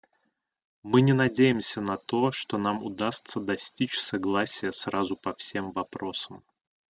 Мы 0.81 1.01
не 1.03 1.13
надеемся 1.13 1.79
на 1.79 1.95
то, 1.97 2.31
что 2.31 2.57
нам 2.57 2.81
удастся 2.83 3.39
достичь 3.39 3.99
согласия 3.99 4.71
сразу 4.71 5.15
по 5.15 5.35
всем 5.35 5.71
вопросам. 5.73 6.43